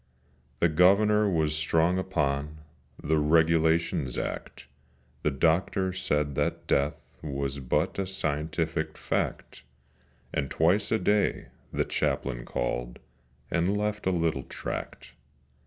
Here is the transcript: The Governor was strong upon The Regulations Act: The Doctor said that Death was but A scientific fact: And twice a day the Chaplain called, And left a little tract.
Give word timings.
The 0.59 0.67
Governor 0.67 1.29
was 1.29 1.55
strong 1.55 1.99
upon 1.99 2.57
The 3.03 3.19
Regulations 3.19 4.17
Act: 4.17 4.65
The 5.21 5.29
Doctor 5.29 5.93
said 5.93 6.33
that 6.33 6.65
Death 6.65 7.19
was 7.21 7.59
but 7.59 7.99
A 7.99 8.07
scientific 8.07 8.97
fact: 8.97 9.61
And 10.33 10.49
twice 10.49 10.91
a 10.91 10.97
day 10.97 11.49
the 11.71 11.85
Chaplain 11.85 12.45
called, 12.45 12.97
And 13.51 13.77
left 13.77 14.07
a 14.07 14.11
little 14.11 14.41
tract. 14.41 15.11